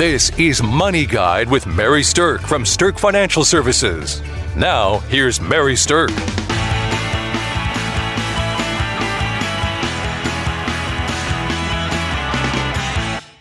[0.00, 4.22] This is Money Guide with Mary Sterk from Sterk Financial Services.
[4.56, 6.08] Now, here's Mary Sterk.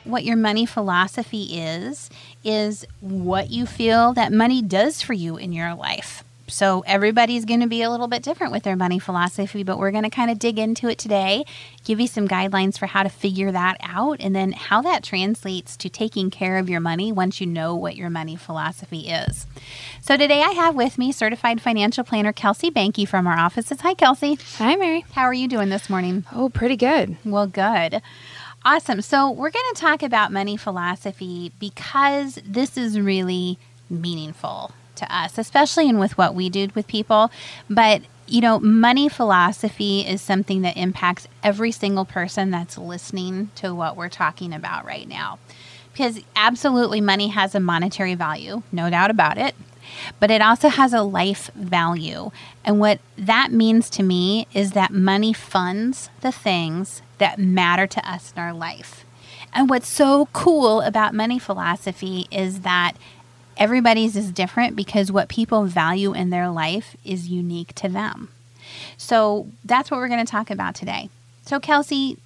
[0.03, 2.09] what your money philosophy is,
[2.43, 6.25] is what you feel that money does for you in your life.
[6.49, 9.91] So everybody's going to be a little bit different with their money philosophy, but we're
[9.91, 11.45] going to kind of dig into it today,
[11.85, 15.77] give you some guidelines for how to figure that out, and then how that translates
[15.77, 19.47] to taking care of your money once you know what your money philosophy is.
[20.01, 23.81] So today I have with me certified financial planner Kelsey Bankey from our offices.
[23.81, 24.37] Hi, Kelsey.
[24.57, 25.05] Hi, Mary.
[25.13, 26.25] How are you doing this morning?
[26.33, 27.17] Oh, pretty good.
[27.23, 28.01] Well, good.
[28.65, 29.01] Awesome.
[29.01, 33.57] So, we're going to talk about money philosophy because this is really
[33.89, 37.31] meaningful to us, especially in with what we do with people.
[37.69, 43.73] But, you know, money philosophy is something that impacts every single person that's listening to
[43.73, 45.39] what we're talking about right now.
[45.91, 49.55] Because absolutely, money has a monetary value, no doubt about it
[50.19, 52.31] but it also has a life value.
[52.63, 58.09] And what that means to me is that money funds the things that matter to
[58.09, 59.05] us in our life.
[59.53, 62.93] And what's so cool about money philosophy is that
[63.59, 68.29] everybody's is different because what people value in their life is unique to them.
[68.97, 71.09] So that's what we're going to talk about today.
[71.45, 72.17] So, Kelsey,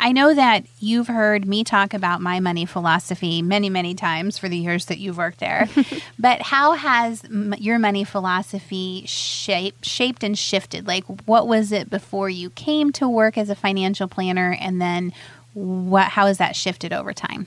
[0.00, 4.48] I know that you've heard me talk about my money philosophy many, many times for
[4.48, 5.68] the years that you've worked there.
[6.18, 10.86] but how has m- your money philosophy shaped, shaped and shifted?
[10.86, 15.12] Like, what was it before you came to work as a financial planner, and then
[15.54, 16.08] what?
[16.08, 17.46] How has that shifted over time?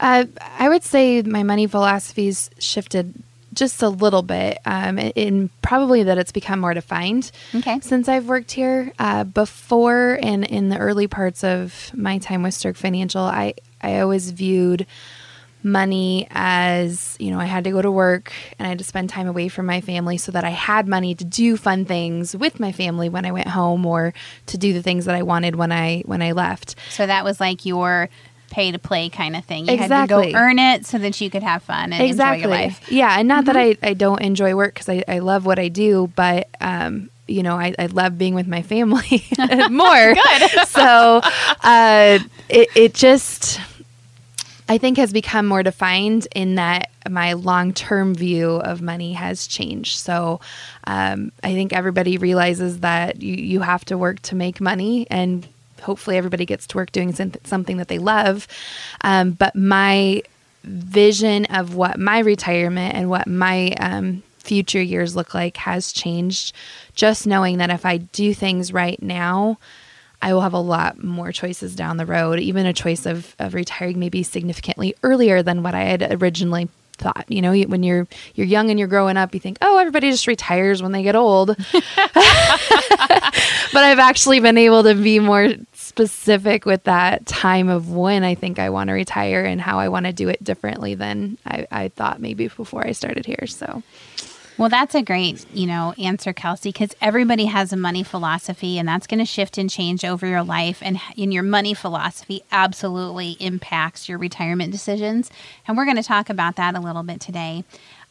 [0.00, 0.24] Uh,
[0.58, 3.14] I would say my money philosophies shifted
[3.52, 7.80] just a little bit, um, in probably that it's become more defined okay.
[7.80, 8.92] since I've worked here.
[8.98, 14.00] Uh, before and in the early parts of my time with Sterk Financial, I I
[14.00, 14.86] always viewed
[15.62, 19.10] money as you know I had to go to work and I had to spend
[19.10, 22.58] time away from my family so that I had money to do fun things with
[22.60, 24.14] my family when I went home or
[24.46, 26.76] to do the things that I wanted when I when I left.
[26.90, 28.08] So that was like your
[28.50, 29.66] pay to play kind of thing.
[29.66, 30.16] You exactly.
[30.16, 32.42] had to go earn it so that you could have fun and exactly.
[32.42, 32.92] enjoy your life.
[32.92, 33.52] Yeah, and not mm-hmm.
[33.52, 37.08] that I, I don't enjoy work because I, I love what I do, but um,
[37.30, 39.24] you know, I, I love being with my family
[39.70, 40.14] more.
[40.14, 40.66] Good.
[40.68, 41.20] so
[41.62, 42.18] uh,
[42.48, 43.60] it, it just,
[44.68, 49.46] I think, has become more defined in that my long term view of money has
[49.46, 49.96] changed.
[49.98, 50.40] So
[50.84, 55.46] um, I think everybody realizes that you, you have to work to make money and
[55.80, 58.46] hopefully everybody gets to work doing something that they love.
[59.02, 60.22] Um, but my
[60.64, 66.54] vision of what my retirement and what my um, future years look like has changed.
[66.94, 69.58] Just knowing that if I do things right now,
[70.22, 73.54] I will have a lot more choices down the road, even a choice of, of
[73.54, 76.68] retiring maybe significantly earlier than what I had originally
[77.00, 77.24] thought.
[77.28, 80.26] You know, when you're you're young and you're growing up, you think, "Oh, everybody just
[80.26, 81.56] retires when they get old."
[83.72, 85.48] but I've actually been able to be more
[85.90, 89.88] specific with that time of when I think I want to retire and how I
[89.88, 93.48] want to do it differently than I, I thought maybe before I started here.
[93.48, 93.82] So.
[94.56, 98.86] Well, that's a great, you know, answer, Kelsey, because everybody has a money philosophy, and
[98.86, 100.82] that's going to shift and change over your life.
[100.82, 105.30] And your money philosophy, absolutely impacts your retirement decisions.
[105.66, 107.64] And we're going to talk about that a little bit today.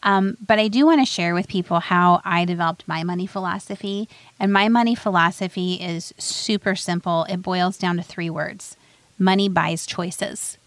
[0.03, 4.07] Um, but I do want to share with people how I developed my money philosophy.
[4.39, 7.25] And my money philosophy is super simple.
[7.29, 8.75] It boils down to three words
[9.21, 10.57] money buys choices.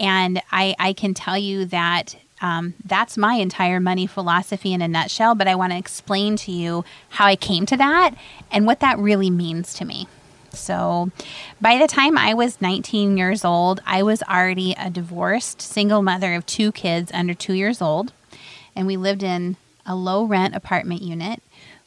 [0.00, 4.88] And I, I can tell you that um, that's my entire money philosophy in a
[4.88, 5.34] nutshell.
[5.34, 8.14] But I want to explain to you how I came to that
[8.50, 10.08] and what that really means to me.
[10.50, 11.10] So,
[11.60, 16.32] by the time I was 19 years old, I was already a divorced single mother
[16.32, 18.14] of two kids under two years old
[18.78, 21.42] and we lived in a low rent apartment unit.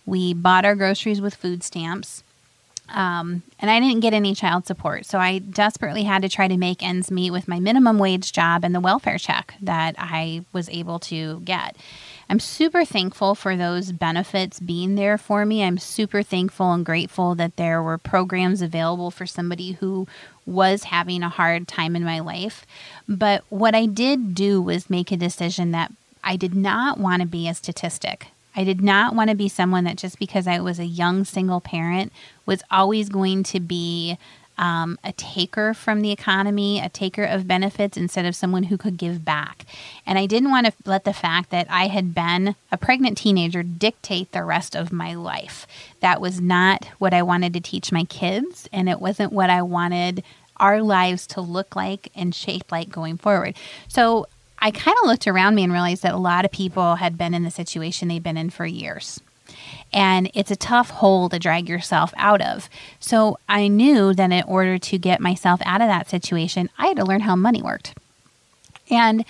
[0.06, 2.22] We bought our groceries with food stamps.
[2.90, 5.06] Um, and I didn't get any child support.
[5.06, 8.66] So I desperately had to try to make ends meet with my minimum wage job
[8.66, 11.78] and the welfare check that I was able to get.
[12.29, 15.64] I'm super thankful for those benefits being there for me.
[15.64, 20.08] I'm super thankful and grateful that there were programs available for somebody who
[20.46, 22.66] was having a hard time in my life.
[23.08, 25.93] But what I did do was make a decision that
[26.23, 28.28] I did not want to be a statistic.
[28.56, 31.62] I did not want to be someone that just because I was a young single
[31.62, 32.12] parent
[32.46, 34.18] was always going to be
[34.58, 38.97] um, a taker from the economy, a taker of benefits instead of someone who could
[38.97, 39.66] give back.
[40.06, 43.64] And I didn't want to let the fact that I had been a pregnant teenager
[43.64, 45.66] dictate the rest of my life.
[46.02, 49.62] That was not what I wanted to teach my kids, and it wasn't what I
[49.64, 50.24] wanted
[50.58, 53.56] our lives to look like and shape like going forward.
[53.88, 54.28] So
[54.61, 57.34] I kind of looked around me and realized that a lot of people had been
[57.34, 59.19] in the situation they've been in for years.
[59.91, 62.69] And it's a tough hole to drag yourself out of.
[62.99, 66.97] So I knew that in order to get myself out of that situation, I had
[66.97, 67.96] to learn how money worked.
[68.90, 69.25] And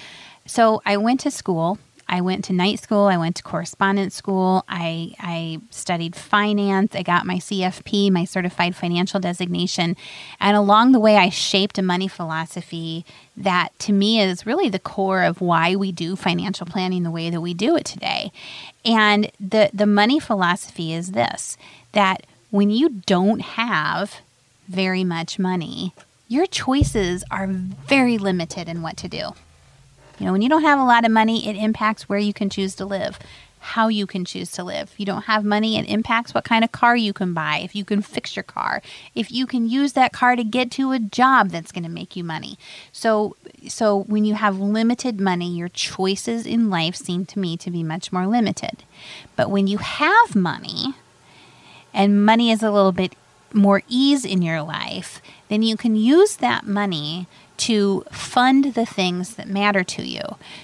[0.45, 1.80] so I went to school
[2.12, 3.06] I went to night school.
[3.06, 4.66] I went to correspondence school.
[4.68, 6.94] I, I studied finance.
[6.94, 9.96] I got my CFP, my certified financial designation.
[10.38, 13.06] And along the way, I shaped a money philosophy
[13.38, 17.30] that to me is really the core of why we do financial planning the way
[17.30, 18.34] that we do it today.
[18.84, 21.58] And the, the money philosophy is this
[21.94, 24.19] that when you don't have
[24.68, 25.94] very much money,
[26.28, 29.31] your choices are very limited in what to do.
[30.22, 32.48] You know, when you don't have a lot of money, it impacts where you can
[32.48, 33.18] choose to live,
[33.58, 34.92] how you can choose to live.
[34.94, 37.76] If you don't have money, it impacts what kind of car you can buy, if
[37.76, 38.84] you can fix your car,
[39.16, 42.16] if you can use that car to get to a job that's going to make
[42.16, 42.60] you money.
[42.92, 43.36] So
[43.68, 47.82] so when you have limited money, your choices in life seem to me to be
[47.82, 48.84] much more limited.
[49.36, 50.94] But when you have money,
[51.96, 53.16] and money is a little bit
[53.54, 55.20] more ease in your life,
[55.50, 57.28] then you can use that money
[57.62, 60.22] to fund the things that matter to you.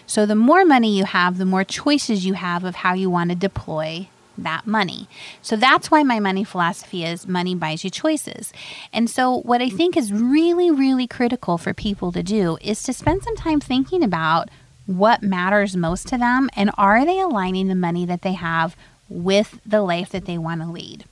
[0.08, 3.30] So the more money you have, the more choices you have of how you want
[3.30, 5.08] to deploy that money.
[5.42, 8.52] So that's why my money philosophy is money buys you choices.
[8.92, 12.94] And so what I think is really really critical for people to do is to
[12.94, 14.50] spend some time thinking about
[14.86, 18.76] what matters most to them and are they aligning the money that they have
[19.10, 21.06] with the life that they want to lead.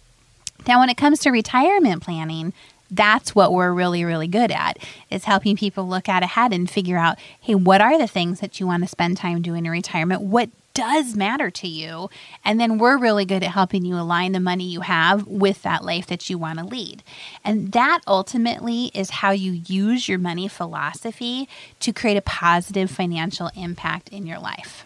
[0.68, 2.54] Now when it comes to retirement planning,
[2.92, 4.78] that's what we're really really good at
[5.10, 8.60] is helping people look out ahead and figure out hey what are the things that
[8.60, 10.22] you want to spend time doing in retirement?
[10.22, 12.10] What does matter to you?
[12.44, 15.84] And then we're really good at helping you align the money you have with that
[15.84, 17.02] life that you want to lead.
[17.44, 21.48] And that ultimately is how you use your money philosophy
[21.80, 24.86] to create a positive financial impact in your life.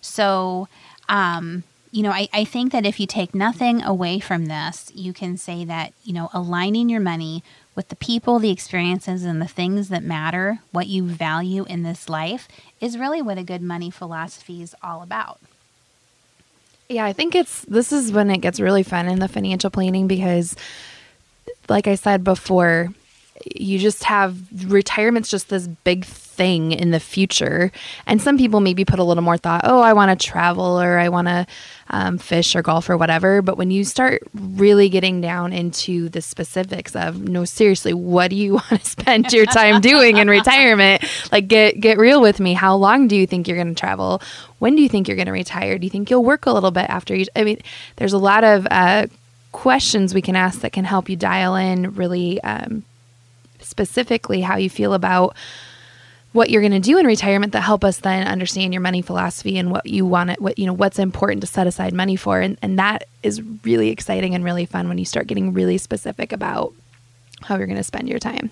[0.00, 0.68] So
[1.08, 5.12] um, you know, I, I think that if you take nothing away from this, you
[5.12, 7.42] can say that, you know, aligning your money
[7.74, 12.08] with the people, the experiences, and the things that matter, what you value in this
[12.08, 12.48] life,
[12.80, 15.38] is really what a good money philosophy is all about.
[16.88, 20.08] Yeah, I think it's this is when it gets really fun in the financial planning
[20.08, 20.56] because,
[21.68, 22.88] like I said before,
[23.54, 24.36] you just have
[24.70, 27.72] retirement's just this big thing in the future.
[28.06, 30.98] And some people maybe put a little more thought, oh, I want to travel or
[30.98, 31.46] I want to
[31.90, 33.42] um, fish or golf or whatever.
[33.42, 38.36] But when you start really getting down into the specifics of, no, seriously, what do
[38.36, 41.02] you want to spend your time doing in retirement?
[41.32, 42.54] Like, get get real with me.
[42.54, 44.22] How long do you think you're going to travel?
[44.60, 45.78] When do you think you're going to retire?
[45.78, 47.26] Do you think you'll work a little bit after you?
[47.34, 47.58] I mean,
[47.96, 49.06] there's a lot of uh,
[49.52, 52.84] questions we can ask that can help you dial in really um,
[53.68, 55.36] specifically how you feel about
[56.32, 59.56] what you're going to do in retirement that help us then understand your money philosophy
[59.58, 62.40] and what you want it what you know what's important to set aside money for
[62.40, 66.32] and, and that is really exciting and really fun when you start getting really specific
[66.32, 66.72] about
[67.42, 68.50] how you're going to spend your time.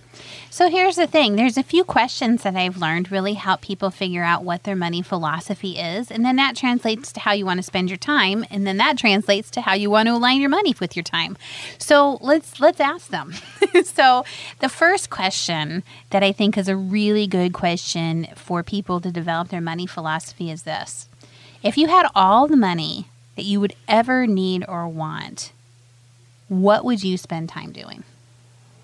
[0.56, 4.22] So here's the thing there's a few questions that I've learned really help people figure
[4.22, 6.10] out what their money philosophy is.
[6.10, 8.42] And then that translates to how you want to spend your time.
[8.50, 11.36] And then that translates to how you want to align your money with your time.
[11.76, 13.34] So let's let's ask them.
[13.84, 14.24] so
[14.60, 19.48] the first question that I think is a really good question for people to develop
[19.48, 21.06] their money philosophy is this.
[21.62, 25.52] If you had all the money that you would ever need or want,
[26.48, 28.04] what would you spend time doing?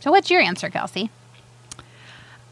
[0.01, 1.09] So, what's your answer, Kelsey?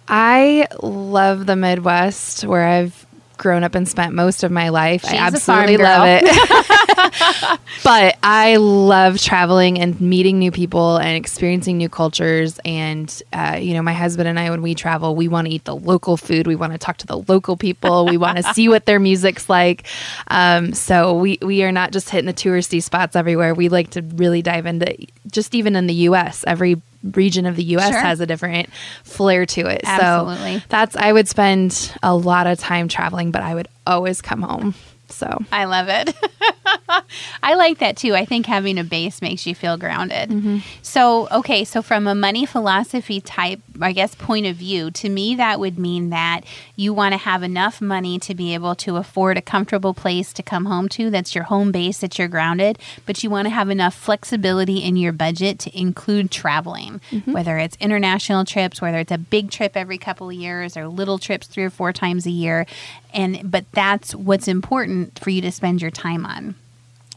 [0.08, 3.06] I love the Midwest where I've
[3.40, 5.02] grown up and spent most of my life.
[5.02, 6.24] She's I absolutely love it.
[7.84, 12.60] but I love traveling and meeting new people and experiencing new cultures.
[12.66, 15.64] And, uh, you know, my husband and I, when we travel, we want to eat
[15.64, 16.46] the local food.
[16.46, 18.06] We want to talk to the local people.
[18.06, 19.84] We want to see what their music's like.
[20.28, 23.54] Um, so we, we are not just hitting the touristy spots everywhere.
[23.54, 24.94] We like to really dive into
[25.30, 28.00] just even in the U.S., every region of the US sure.
[28.00, 28.68] has a different
[29.04, 29.82] flair to it.
[29.84, 30.58] Absolutely.
[30.58, 34.42] So that's I would spend a lot of time traveling, but I would always come
[34.42, 34.74] home.
[35.10, 36.14] So I love it.
[37.42, 38.14] I like that too.
[38.14, 40.30] I think having a base makes you feel grounded.
[40.30, 40.58] Mm-hmm.
[40.82, 45.34] So, okay, so from a money philosophy type, I guess, point of view, to me,
[45.36, 46.42] that would mean that
[46.76, 50.42] you want to have enough money to be able to afford a comfortable place to
[50.42, 51.10] come home to.
[51.10, 54.96] That's your home base, that you're grounded, but you want to have enough flexibility in
[54.96, 57.32] your budget to include traveling, mm-hmm.
[57.32, 61.18] whether it's international trips, whether it's a big trip every couple of years or little
[61.18, 62.66] trips three or four times a year.
[63.12, 66.54] And, but that's what's important for you to spend your time on.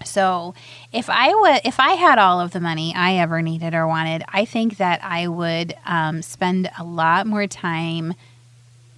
[0.04, 0.54] So,
[0.92, 4.24] if I would, if I had all of the money I ever needed or wanted,
[4.28, 8.14] I think that I would um, spend a lot more time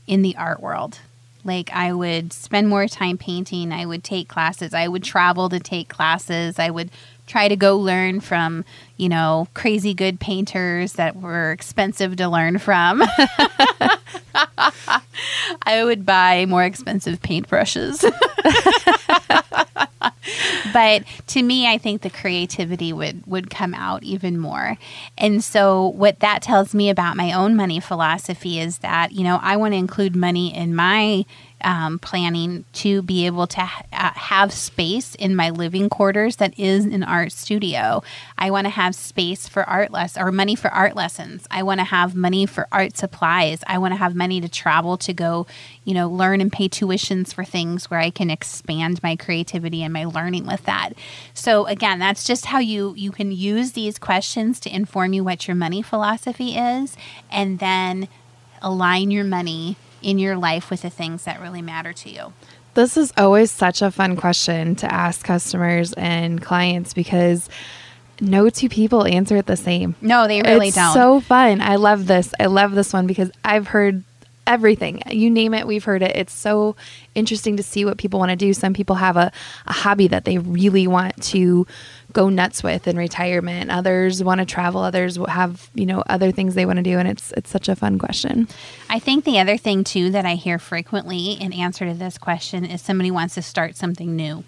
[0.08, 1.00] in the art world.
[1.44, 3.72] Like I would spend more time painting.
[3.72, 4.74] I would take classes.
[4.74, 6.58] I would travel to take classes.
[6.58, 6.90] I would
[7.28, 8.66] try to go learn from,
[8.98, 13.04] you know, crazy good painters that were expensive to learn from.
[15.64, 18.02] I would buy more expensive paintbrushes.
[20.74, 24.78] but to me, I think the creativity would would come out even more.
[25.18, 29.40] And so, what that tells me about my own money philosophy is that you know
[29.42, 31.26] I want to include money in my
[31.66, 36.58] um, planning to be able to ha- uh, have space in my living quarters that
[36.60, 38.04] is an art studio.
[38.38, 41.48] I want to have space for art less or money for art lessons.
[41.50, 43.64] I want to have money for art supplies.
[43.66, 45.48] I want to have money to travel to go,
[45.84, 49.92] you know, learn and pay tuitions for things where I can expand my creativity and
[49.92, 50.92] my learning with that.
[51.34, 55.48] So again, that's just how you you can use these questions to inform you what
[55.48, 56.96] your money philosophy is
[57.32, 58.08] and then
[58.62, 62.34] align your money in your life with the things that really matter to you?
[62.76, 67.50] This is always such a fun question to ask customers and clients because
[68.22, 69.96] no two people answer it the same.
[70.02, 70.94] No, they really it's don't.
[70.94, 71.60] So fun.
[71.60, 72.34] I love this.
[72.40, 74.04] I love this one because I've heard
[74.48, 75.02] everything.
[75.10, 76.16] You name it, we've heard it.
[76.16, 76.76] It's so
[77.14, 78.54] interesting to see what people want to do.
[78.54, 79.32] Some people have a,
[79.66, 81.66] a hobby that they really want to
[82.14, 83.72] go nuts with in retirement.
[83.72, 84.82] Others want to travel.
[84.82, 86.98] Others have, you know, other things they want to do.
[86.98, 88.48] And it's it's such a fun question.
[88.90, 92.66] I think the other thing too that I hear frequently in answer to this question
[92.66, 94.44] is somebody wants to start something new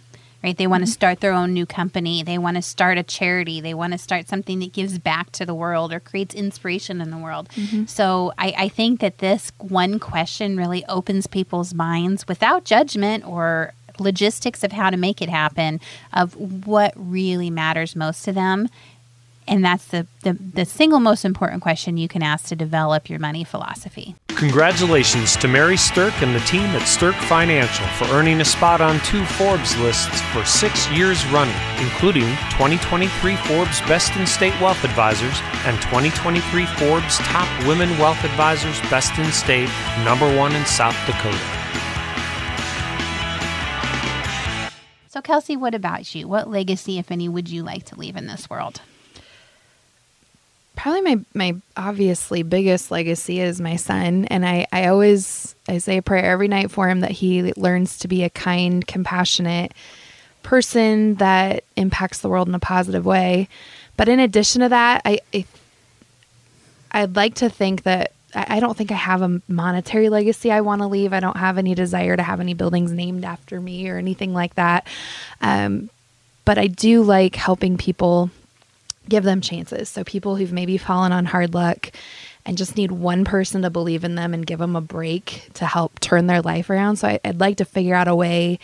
[0.47, 0.57] right?
[0.57, 0.93] They want to mm-hmm.
[0.93, 2.23] start their own new company.
[2.23, 3.59] They want to start a charity.
[3.59, 7.11] They want to start something that gives back to the world or creates inspiration in
[7.11, 7.49] the world.
[7.49, 7.85] Mm-hmm.
[7.85, 13.73] So I, I think that this one question really opens people's minds without judgment or
[13.99, 15.81] logistics of how to make it happen
[16.13, 16.35] of
[16.65, 18.69] what really matters most to them
[19.47, 23.19] and that's the, the, the, single most important question you can ask to develop your
[23.19, 24.15] money philosophy.
[24.27, 28.99] Congratulations to Mary Sterk and the team at Sterk Financial for earning a spot on
[29.01, 35.39] two Forbes lists for six years running, including 2023 Forbes Best in State Wealth Advisors
[35.65, 39.69] and 2023 Forbes Top Women Wealth Advisors Best in State,
[40.03, 41.37] number one in South Dakota.
[45.07, 46.27] So, Kelsey, what about you?
[46.27, 48.81] What legacy, if any, would you like to leave in this world?
[50.77, 55.97] Probably my my obviously biggest legacy is my son and I I always I say
[55.97, 59.73] a prayer every night for him that he learns to be a kind, compassionate
[60.43, 63.49] person that impacts the world in a positive way.
[63.97, 65.45] But in addition to that, I, I
[66.91, 70.81] I'd like to think that I don't think I have a monetary legacy I want
[70.81, 71.11] to leave.
[71.11, 74.55] I don't have any desire to have any buildings named after me or anything like
[74.55, 74.85] that.
[75.41, 75.89] Um,
[76.45, 78.29] but I do like helping people
[79.09, 79.89] give them chances.
[79.89, 81.91] So people who've maybe fallen on hard luck
[82.45, 85.65] and just need one person to believe in them and give them a break to
[85.65, 86.95] help turn their life around.
[86.95, 88.59] So I, would like to figure out a way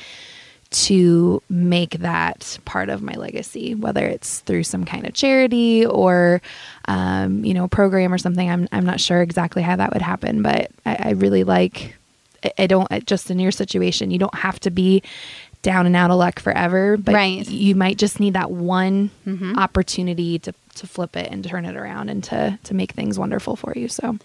[0.72, 6.42] to make that part of my legacy, whether it's through some kind of charity or,
[6.86, 8.50] um, you know, program or something.
[8.50, 11.96] I'm, I'm not sure exactly how that would happen, but I, I really like,
[12.44, 15.04] I, I don't, just in your situation, you don't have to be
[15.64, 17.50] down and out of luck forever, but right.
[17.50, 19.58] you might just need that one mm-hmm.
[19.58, 23.56] opportunity to, to flip it and turn it around and to, to make things wonderful
[23.56, 23.88] for you.
[23.88, 24.18] So,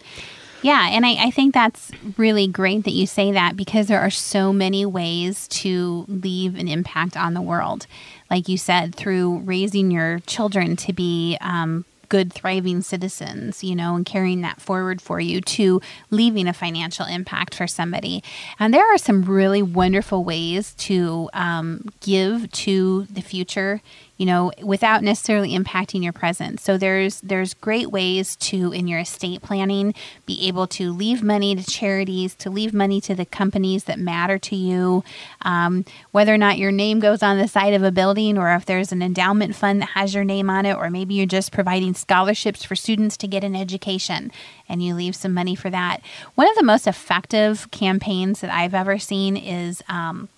[0.63, 4.11] yeah, and I, I think that's really great that you say that because there are
[4.11, 7.87] so many ways to leave an impact on the world.
[8.29, 13.95] Like you said, through raising your children to be um, good, thriving citizens, you know,
[13.95, 18.23] and carrying that forward for you to leaving a financial impact for somebody.
[18.59, 23.81] And there are some really wonderful ways to um, give to the future
[24.19, 26.61] you know, without necessarily impacting your present.
[26.61, 29.95] So there's there's great ways to in your estate planning
[30.27, 34.37] be able to leave money to charities, to leave money to the companies that matter
[34.37, 35.05] to you.
[35.43, 38.67] Um, whether or not your name goes on the side of a building, or if
[38.67, 41.95] there's an endowment fund that has your name on it, or maybe you're just providing
[41.95, 44.33] scholarships for students to get an education
[44.69, 46.01] and you leave some money for that.
[46.35, 49.81] One of the most effective campaigns that I've ever seen is.
[49.89, 50.29] Um,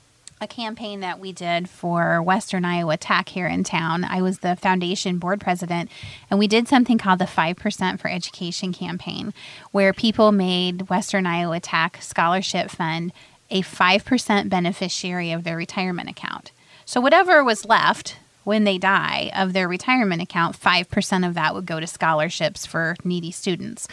[0.43, 4.05] a campaign that we did for Western Iowa Tech here in town.
[4.05, 5.91] I was the foundation board president,
[6.31, 9.35] and we did something called the 5% for Education campaign,
[9.71, 13.13] where people made Western Iowa Tech Scholarship Fund
[13.51, 16.53] a 5% beneficiary of their retirement account.
[16.87, 21.67] So, whatever was left when they die of their retirement account, 5% of that would
[21.67, 23.87] go to scholarships for needy students.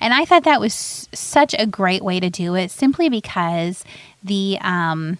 [0.00, 3.84] And I thought that was such a great way to do it simply because
[4.22, 5.16] the, um,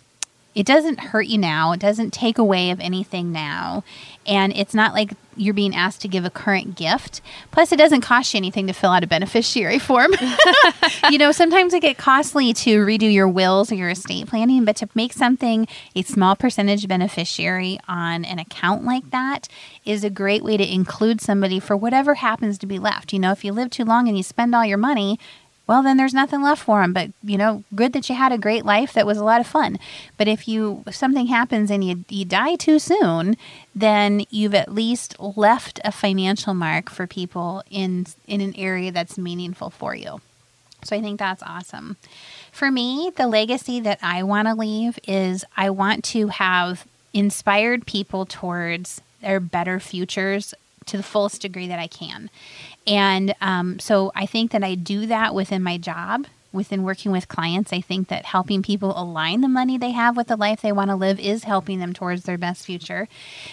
[0.55, 1.73] it doesn't hurt you now.
[1.73, 3.83] It doesn't take away of anything now.
[4.27, 7.21] And it's not like you're being asked to give a current gift.
[7.51, 10.13] Plus, it doesn't cost you anything to fill out a beneficiary form.
[11.11, 14.77] you know, sometimes it get costly to redo your wills or your estate planning, but
[14.77, 19.49] to make something a small percentage beneficiary on an account like that
[19.85, 23.13] is a great way to include somebody for whatever happens to be left.
[23.13, 25.19] You know, if you live too long and you spend all your money,
[25.67, 26.93] well, then there's nothing left for them.
[26.93, 28.93] But you know, good that you had a great life.
[28.93, 29.79] That was a lot of fun.
[30.17, 33.37] But if you something happens and you you die too soon,
[33.75, 39.17] then you've at least left a financial mark for people in in an area that's
[39.17, 40.21] meaningful for you.
[40.83, 41.97] So I think that's awesome.
[42.53, 47.87] For me, the legacy that I want to leave is I want to have inspired
[47.87, 50.53] people towards their better futures
[50.87, 52.29] to the fullest degree that I can.
[52.87, 57.29] And um, so I think that I do that within my job within working with
[57.29, 60.73] clients, I think that helping people align the money they have with the life they
[60.73, 63.09] want to live is helping them towards their best future.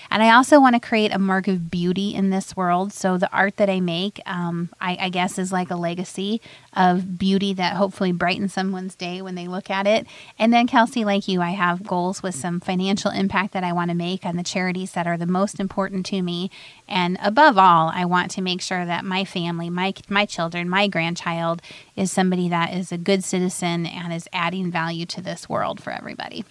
[0.10, 2.94] And I also want to create a mark of beauty in this world.
[2.94, 6.40] So the art that I make, um, I, I guess, is like a legacy
[6.74, 10.06] of beauty that hopefully brightens someone's day when they look at it.
[10.38, 13.90] And then, Kelsey, like you, I have goals with some financial impact that I want
[13.90, 16.50] to make on the charities that are the most important to me.
[16.88, 20.88] And above all, I want to make sure that my family, my my children, my
[20.88, 21.62] grandchild
[21.96, 25.92] is somebody that is a good citizen and is adding value to this world for
[25.92, 26.46] everybody.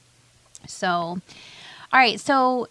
[0.66, 1.20] So, all
[1.92, 2.20] right.
[2.20, 2.68] So,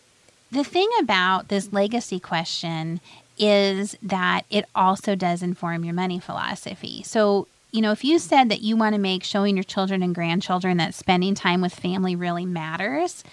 [0.52, 3.02] the thing about this legacy question
[3.38, 7.04] is that it also does inform your money philosophy.
[7.04, 10.16] So, you know, if you said that you want to make showing your children and
[10.16, 13.24] grandchildren that spending time with family really matters,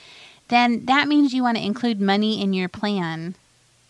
[0.48, 3.34] then that means you want to include money in your plan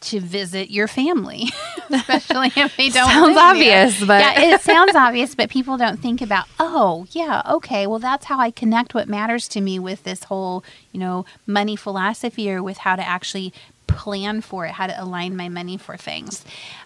[0.06, 1.50] to visit your family,
[1.90, 3.10] especially if they don't.
[3.10, 4.06] sounds obvious, there.
[4.06, 6.46] but yeah, it sounds obvious, but people don't think about.
[6.58, 7.86] Oh, yeah, okay.
[7.86, 11.76] Well, that's how I connect what matters to me with this whole, you know, money
[11.76, 13.52] philosophy, or with how to actually
[13.86, 16.44] plan for it, how to align my money for things.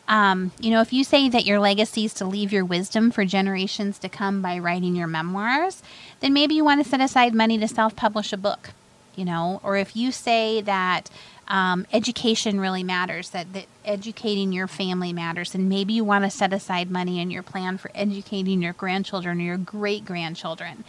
[0.09, 3.25] Um, you know, if you say that your legacy is to leave your wisdom for
[3.25, 5.83] generations to come by writing your memoirs,
[6.21, 8.71] then maybe you want to set aside money to self publish a book.
[9.17, 11.11] You know, or if you say that
[11.51, 15.55] um, education really matters, that, that educating your family matters.
[15.55, 19.41] And maybe you want to set aside money in your plan for educating your grandchildren
[19.41, 20.85] or your great grandchildren.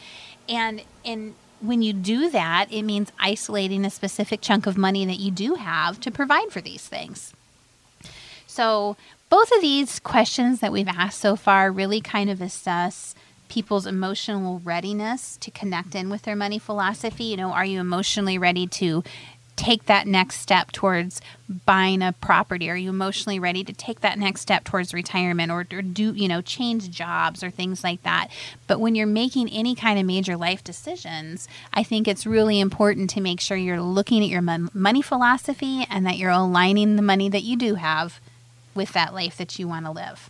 [0.48, 5.20] And, and when you do that, it means isolating a specific chunk of money that
[5.20, 7.34] you do have to provide for these things.
[8.46, 8.98] So,
[9.30, 13.16] both of these questions that we've asked so far really kind of assess
[13.52, 17.26] people's emotional readiness to connect in with their money philosophy.
[17.26, 19.04] You know, are you emotionally ready to
[19.62, 21.22] take that next step towards
[21.66, 22.68] buying a property?
[22.70, 26.28] Are you emotionally ready to take that next step towards retirement or, or, do, you
[26.28, 28.30] know, change jobs or things like that?
[28.66, 33.12] But when you're making any kind of major life decisions, I think it's really important
[33.12, 37.30] to make sure you're looking at your money philosophy and that you're aligning the money
[37.30, 38.20] that you do have
[38.74, 40.30] with that life that you want to live.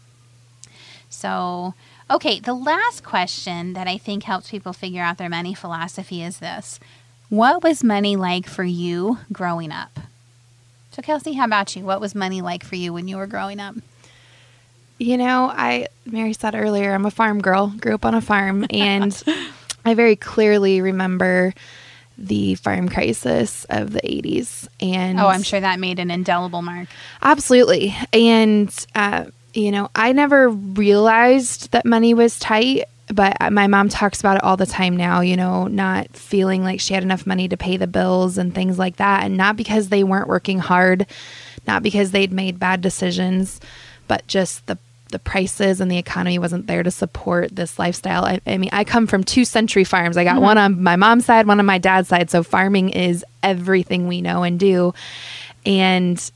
[1.10, 1.74] So,
[2.10, 6.40] okay, the last question that I think helps people figure out their money philosophy is
[6.40, 6.80] this
[7.32, 10.02] what was money like for you growing up?
[10.92, 11.86] So, Kelsey, how about you?
[11.86, 13.74] What was money like for you when you were growing up?
[15.00, 18.66] You know, I, Mary said earlier, I'm a farm girl, grew up on a farm,
[18.70, 19.24] and
[19.86, 21.54] I very clearly remember
[22.18, 24.68] the farm crisis of the 80s.
[24.82, 26.90] And oh, I'm sure that made an indelible mark.
[27.22, 27.96] Absolutely.
[28.12, 34.20] And, uh, you know, I never realized that money was tight but my mom talks
[34.20, 37.48] about it all the time now, you know, not feeling like she had enough money
[37.48, 39.24] to pay the bills and things like that.
[39.24, 41.06] And not because they weren't working hard,
[41.68, 43.60] not because they'd made bad decisions,
[44.08, 44.78] but just the
[45.12, 48.24] the prices and the economy wasn't there to support this lifestyle.
[48.24, 50.16] I, I mean, I come from two century farms.
[50.16, 50.44] I got mm-hmm.
[50.44, 52.30] one on my mom's side, one on my dad's side.
[52.30, 54.94] So farming is everything we know and do.
[55.66, 56.32] And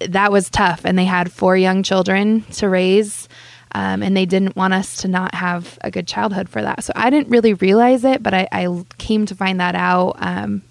[0.00, 0.84] that was tough.
[0.84, 3.28] And they had four young children to raise
[3.72, 6.84] um, and they didn't want us to not have a good childhood for that.
[6.84, 10.62] So I didn't really realize it, but I, I came to find that out um,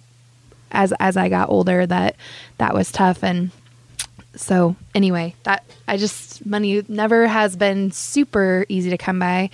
[0.72, 2.16] as as I got older that
[2.58, 3.24] that was tough.
[3.24, 3.52] And
[4.36, 9.50] so anyway, that I just money never has been super easy to come by,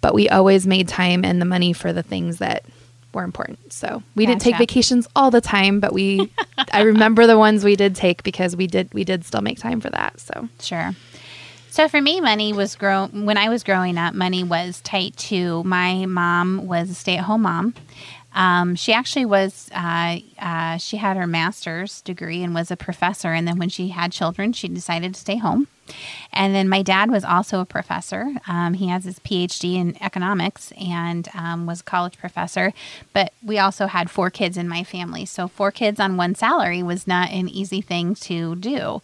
[0.00, 2.64] but we always made time and the money for the things that
[3.12, 3.72] were important.
[3.72, 4.32] So we gotcha.
[4.32, 6.30] didn't take vacations all the time, but we
[6.72, 9.80] I remember the ones we did take because we did we did still make time
[9.80, 10.20] for that.
[10.20, 10.92] So sure.
[11.74, 14.14] So for me, money was grow when I was growing up.
[14.14, 15.64] Money was tight too.
[15.64, 17.74] My mom was a stay-at-home mom.
[18.32, 23.32] Um, she actually was, uh, uh, she had her master's degree and was a professor.
[23.32, 25.66] And then when she had children, she decided to stay home.
[26.32, 28.34] And then my dad was also a professor.
[28.46, 32.72] Um, he has his PhD in economics and um, was a college professor.
[33.12, 35.26] But we also had four kids in my family.
[35.26, 39.02] So, four kids on one salary was not an easy thing to do.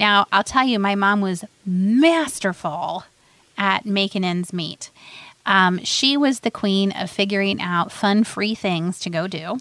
[0.00, 3.04] Now, I'll tell you, my mom was masterful
[3.58, 4.90] at making ends meet.
[5.44, 9.58] Um, she was the queen of figuring out fun, free things to go do.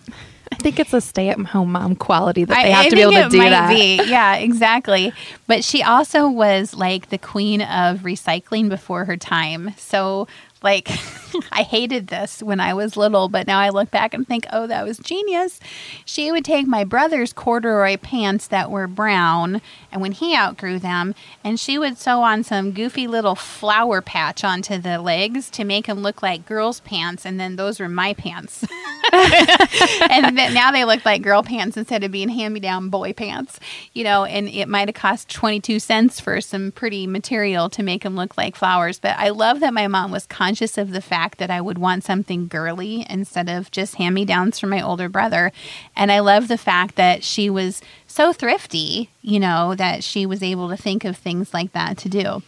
[0.52, 3.30] I think it's a stay-at-home mom quality that they have I to be able to
[3.30, 3.70] do that.
[3.70, 4.02] Be.
[4.10, 5.12] Yeah, exactly.
[5.46, 9.74] But she also was like the queen of recycling before her time.
[9.78, 10.28] So
[10.64, 10.88] like,
[11.52, 14.68] I hated this when I was little, but now I look back and think, oh,
[14.68, 15.60] that was genius.
[16.06, 19.62] She would take my brother's corduroy pants that were brown,
[19.92, 24.44] and when he outgrew them, and she would sew on some goofy little flower patch
[24.44, 28.14] onto the legs to make them look like girls' pants, and then those were my
[28.14, 28.66] pants.
[29.12, 33.60] and now they look like girl pants instead of being hand me down boy pants,
[33.94, 38.04] you know, and it might have cost 22 cents for some pretty material to make
[38.04, 39.00] them look like flowers.
[39.00, 42.04] But I love that my mom was conscious of the fact that I would want
[42.04, 45.52] something girly instead of just hand me downs from my older brother.
[45.96, 50.42] And I love the fact that she was so thrifty, you know, that she was
[50.42, 52.42] able to think of things like that to do.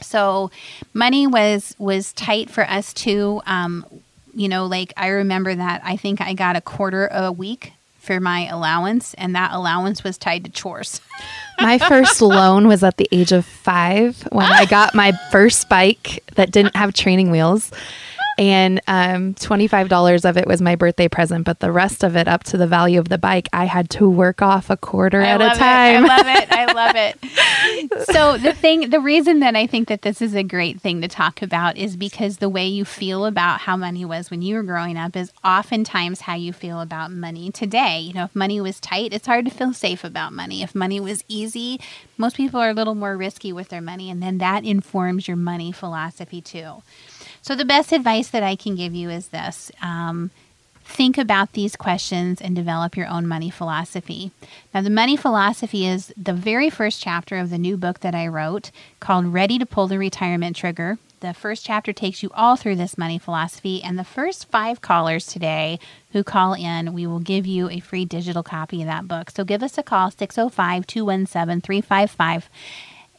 [0.00, 0.50] So
[0.92, 3.40] money was was tight for us too.
[3.46, 3.86] Um,
[4.34, 8.20] you know, like I remember that I think I got a quarter a week for
[8.20, 11.00] my allowance, and that allowance was tied to chores.
[11.60, 16.22] my first loan was at the age of five when I got my first bike
[16.34, 17.70] that didn't have training wheels
[18.38, 22.44] and um, $25 of it was my birthday present but the rest of it up
[22.44, 25.40] to the value of the bike i had to work off a quarter I at
[25.40, 26.10] a time it.
[26.10, 26.52] i love it.
[26.52, 27.18] I love it.
[28.14, 31.08] So the thing the reason that i think that this is a great thing to
[31.08, 34.62] talk about is because the way you feel about how money was when you were
[34.62, 38.00] growing up is oftentimes how you feel about money today.
[38.00, 40.62] You know if money was tight it's hard to feel safe about money.
[40.62, 41.80] If money was easy
[42.16, 45.36] most people are a little more risky with their money and then that informs your
[45.36, 46.82] money philosophy too
[47.44, 50.30] so, the best advice that I can give you is this um,
[50.82, 54.30] think about these questions and develop your own money philosophy.
[54.72, 58.28] Now, the money philosophy is the very first chapter of the new book that I
[58.28, 60.96] wrote called Ready to Pull the Retirement Trigger.
[61.20, 65.26] The first chapter takes you all through this money philosophy, and the first five callers
[65.26, 65.78] today
[66.12, 69.30] who call in, we will give you a free digital copy of that book.
[69.30, 72.48] So give us a call, 605 217 355,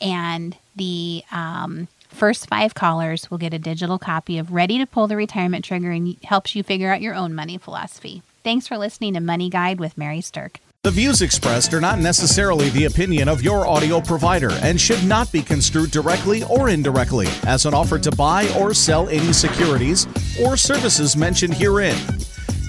[0.02, 5.08] and the um, First five callers will get a digital copy of Ready to Pull
[5.08, 8.22] the Retirement Trigger and helps you figure out your own money philosophy.
[8.42, 10.56] Thanks for listening to Money Guide with Mary Sterk.
[10.84, 15.30] The views expressed are not necessarily the opinion of your audio provider and should not
[15.34, 20.08] be construed directly or indirectly as an offer to buy or sell any securities
[20.42, 21.98] or services mentioned herein.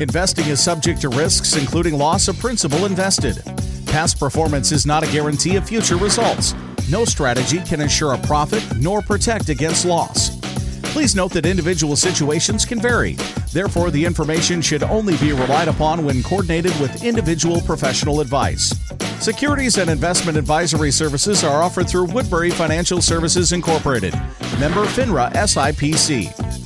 [0.01, 3.41] Investing is subject to risks, including loss of principal invested.
[3.87, 6.53] Past performance is not a guarantee of future results.
[6.89, 10.37] No strategy can ensure a profit nor protect against loss.
[10.93, 13.15] Please note that individual situations can vary.
[13.53, 18.73] Therefore, the information should only be relied upon when coordinated with individual professional advice.
[19.21, 24.15] Securities and investment advisory services are offered through Woodbury Financial Services Incorporated,
[24.61, 26.66] member FINRA SIPC.